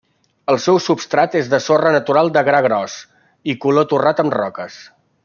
El 0.53 0.55
seu 0.63 0.79
substrat 0.85 1.37
és 1.41 1.51
de 1.51 1.59
sorra 1.67 1.91
natural 1.97 2.33
de 2.39 2.45
gra 2.49 2.63
gros 2.69 2.97
i 3.55 3.59
color 3.67 3.91
torrat 3.93 4.23
amb 4.25 4.39
roques. 4.43 4.81